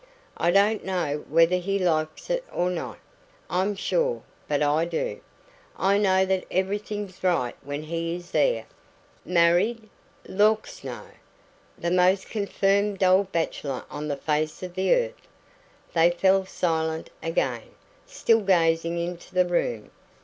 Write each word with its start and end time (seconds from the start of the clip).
"I 0.35 0.49
don't 0.49 0.83
know 0.83 1.23
whether 1.29 1.57
he 1.57 1.77
likes 1.77 2.31
it 2.31 2.43
or 2.51 2.71
not, 2.71 2.97
I'm 3.51 3.75
sure, 3.75 4.23
but 4.47 4.63
I 4.63 4.83
do. 4.85 5.21
I 5.77 5.99
know 5.99 6.25
that 6.25 6.47
everything's 6.49 7.23
right 7.23 7.55
when 7.61 7.83
he 7.83 8.15
is 8.15 8.31
there." 8.31 8.65
"Married?" 9.25 9.87
"Lawks, 10.27 10.83
no! 10.83 11.03
The 11.77 11.91
most 11.91 12.31
confirmed 12.31 13.03
old 13.03 13.31
bachelor 13.31 13.83
on 13.91 14.07
the 14.07 14.17
face 14.17 14.63
of 14.63 14.73
the 14.73 14.91
earth." 14.91 15.27
They 15.93 16.09
fell 16.09 16.47
silent 16.47 17.11
again, 17.21 17.61
still 18.07 18.41
gazing 18.41 18.97
into 18.97 19.35
the 19.35 19.45
room. 19.45 19.91